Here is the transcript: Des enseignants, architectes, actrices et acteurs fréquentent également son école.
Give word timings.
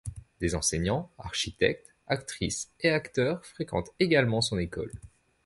Des 0.39 0.55
enseignants, 0.55 1.11
architectes, 1.19 1.93
actrices 2.07 2.71
et 2.79 2.89
acteurs 2.89 3.45
fréquentent 3.45 3.91
également 3.99 4.41
son 4.41 4.57
école. 4.57 4.91